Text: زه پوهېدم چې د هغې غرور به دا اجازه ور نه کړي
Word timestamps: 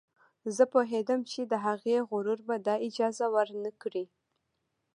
زه 0.55 0.63
پوهېدم 0.73 1.19
چې 1.31 1.41
د 1.51 1.53
هغې 1.65 1.95
غرور 2.09 2.39
به 2.47 2.55
دا 2.67 2.75
اجازه 2.87 3.25
ور 3.33 3.47
نه 3.63 3.71
کړي 3.81 4.05